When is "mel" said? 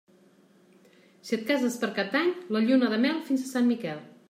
3.07-3.23